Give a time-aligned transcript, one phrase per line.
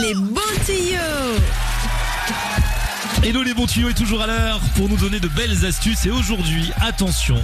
[0.00, 0.98] Les bons tuyaux
[3.22, 6.10] Hello les bons tuyaux est toujours à l'heure pour nous donner de belles astuces et
[6.10, 7.36] aujourd'hui, attention,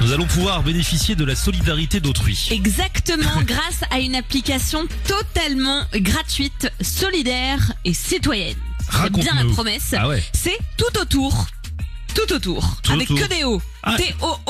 [0.00, 2.48] nous allons pouvoir bénéficier de la solidarité d'autrui.
[2.50, 8.56] Exactement, grâce à une application totalement gratuite, solidaire et citoyenne.
[8.90, 9.94] C'est bien la promesse.
[9.98, 10.22] Ah ouais.
[10.32, 11.46] C'est tout autour.
[12.16, 12.76] Tout autour.
[12.82, 13.28] Tout avec autour.
[13.28, 13.60] que des O.
[13.82, 13.96] Ah.
[13.96, 14.40] T-O-O-T-O-T-O-O-R.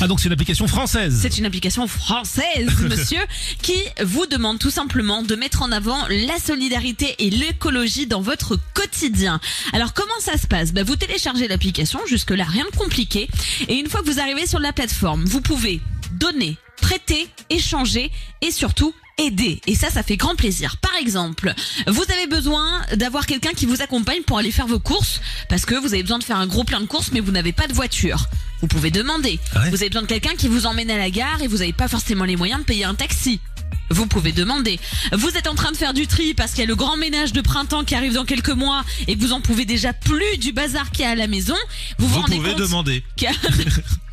[0.00, 1.18] Ah donc c'est une application française.
[1.20, 3.20] C'est une application française, monsieur,
[3.62, 8.58] qui vous demande tout simplement de mettre en avant la solidarité et l'écologie dans votre
[8.74, 9.40] quotidien.
[9.72, 10.72] Alors comment ça se passe?
[10.72, 13.28] Bah, Vous téléchargez l'application, jusque-là rien de compliqué,
[13.68, 15.80] et une fois que vous arrivez sur la plateforme, vous pouvez
[16.12, 18.10] donner, prêter, échanger
[18.42, 19.60] et surtout aider.
[19.66, 20.76] Et ça, ça fait grand plaisir.
[20.78, 21.54] Par exemple,
[21.86, 25.74] vous avez besoin d'avoir quelqu'un qui vous accompagne pour aller faire vos courses parce que
[25.74, 27.72] vous avez besoin de faire un gros plein de courses mais vous n'avez pas de
[27.72, 28.26] voiture.
[28.60, 29.38] Vous pouvez demander.
[29.54, 29.70] Ah ouais?
[29.70, 31.88] Vous avez besoin de quelqu'un qui vous emmène à la gare et vous n'avez pas
[31.88, 33.40] forcément les moyens de payer un taxi.
[33.92, 34.80] Vous pouvez demander.
[35.12, 37.32] Vous êtes en train de faire du tri parce qu'il y a le grand ménage
[37.32, 40.52] de printemps qui arrive dans quelques mois et que vous en pouvez déjà plus du
[40.52, 41.54] bazar qu'il y a à la maison.
[41.98, 43.04] Vous vous, Vous rendez pouvez compte demander.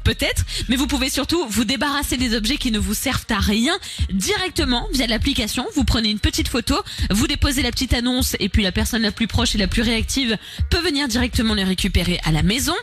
[0.04, 3.78] Peut-être, mais vous pouvez surtout vous débarrasser des objets qui ne vous servent à rien
[4.12, 5.66] directement via l'application.
[5.76, 6.76] Vous prenez une petite photo,
[7.12, 9.84] vous déposez la petite annonce et puis la personne la plus proche et la plus
[9.84, 10.36] réactive
[10.72, 12.74] peut venir directement les récupérer à la maison.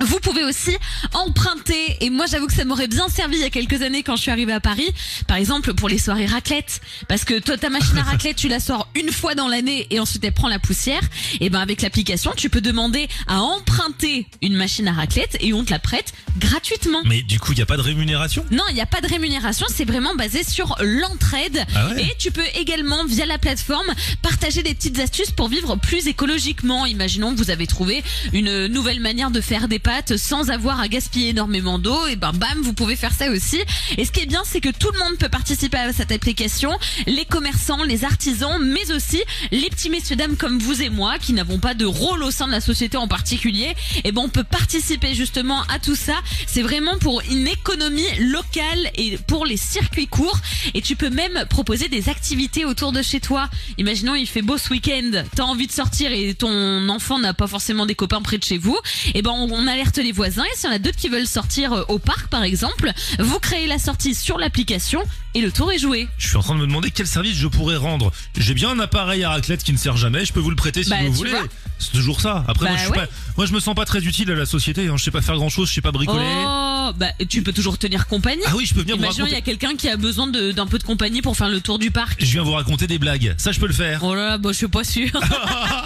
[0.00, 0.76] Vous pouvez aussi
[1.14, 4.16] emprunter, et moi j'avoue que ça m'aurait bien servi il y a quelques années quand
[4.16, 4.88] je suis arrivée à Paris,
[5.26, 8.60] par exemple pour les soirées raclette, parce que toi ta machine à raclette tu la
[8.60, 11.02] sors une fois dans l'année et ensuite elle prend la poussière,
[11.40, 15.64] et ben avec l'application tu peux demander à emprunter une machine à raclette et on
[15.64, 17.00] te la prête gratuitement.
[17.04, 18.44] Mais du coup, il n'y a pas de rémunération?
[18.50, 21.64] Non, il n'y a pas de rémunération, c'est vraiment basé sur l'entraide.
[21.74, 22.02] Ah ouais?
[22.02, 26.86] Et tu peux également, via la plateforme, partager des petites astuces pour vivre plus écologiquement.
[26.86, 28.02] Imaginons que vous avez trouvé
[28.32, 29.78] une nouvelle manière de faire des
[30.16, 32.06] sans avoir à gaspiller énormément d'eau.
[32.06, 33.58] Et ben bam, vous pouvez faire ça aussi.
[33.96, 36.70] Et ce qui est bien, c'est que tout le monde peut participer à cette application.
[37.06, 41.32] Les commerçants, les artisans, mais aussi les petits messieurs dames comme vous et moi, qui
[41.32, 43.74] n'avons pas de rôle au sein de la société en particulier.
[44.04, 46.14] Et ben on peut participer justement à tout ça.
[46.46, 50.38] C'est vraiment pour une économie locale et pour les circuits courts.
[50.74, 53.48] Et tu peux même proposer des activités autour de chez toi.
[53.78, 57.46] Imaginons il fait beau ce week-end, t'as envie de sortir et ton enfant n'a pas
[57.46, 58.78] forcément des copains près de chez vous.
[59.14, 60.42] Et ben on, on alerte les voisins.
[60.52, 63.38] Et s'il y en a d'autres qui veulent sortir euh, au parc par exemple, vous
[63.38, 65.02] créez la sortie sur l'application
[65.34, 66.08] et le tour est joué.
[66.18, 68.10] Je suis en train de me demander quel service je pourrais rendre.
[68.36, 70.82] J'ai bien un appareil à raclette qui ne sert jamais, je peux vous le prêter
[70.82, 71.32] si Bah, vous voulez.
[71.78, 72.44] C'est toujours ça.
[72.48, 73.06] Après, Bah moi, je suis ouais.
[73.06, 74.88] pas, moi, je me sens pas très utile à la société.
[74.88, 74.96] Hein.
[74.96, 76.24] Je sais pas faire grand chose, je sais pas bricoler.
[76.44, 78.42] Oh, bah tu peux toujours tenir compagnie.
[78.46, 80.78] Ah oui, je peux venir Imaginons il y a quelqu'un qui a besoin d'un peu
[80.78, 82.16] de compagnie pour faire le tour du parc.
[82.20, 83.34] Je viens vous raconter des blagues.
[83.38, 84.00] Ça, je peux le faire.
[84.02, 85.10] Oh là là, bon, je suis pas sûr.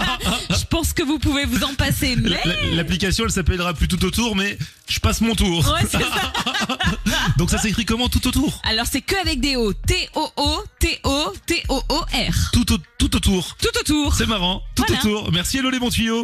[0.92, 2.30] que vous pouvez vous en passer, mais...
[2.30, 5.58] La- L'application, elle s'appellera plus tout autour, mais je passe mon tour.
[5.72, 6.32] Ouais, c'est ça.
[7.36, 8.60] Donc ça s'écrit comment tout autour?
[8.64, 9.72] Alors c'est que avec des O.
[9.72, 12.50] T-O-O, T-O, T-O-O-R.
[12.52, 13.56] tout, au- tout autour.
[13.60, 14.14] Tout autour.
[14.14, 14.62] C'est marrant.
[14.74, 15.00] Tout Voilà.
[15.00, 15.32] autour.
[15.32, 16.20] Merci, hello les bons tuyaux.